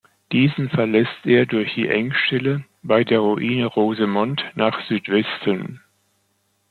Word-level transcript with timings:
Diesen 0.31 0.67
verlässt 0.71 1.27
er 1.27 1.45
durch 1.45 1.75
die 1.75 1.87
Engstelle 1.87 2.65
bei 2.81 3.03
der 3.03 3.19
Ruine 3.19 3.67
Rosemont 3.67 4.43
nach 4.55 4.83
Südwesten. 4.87 5.79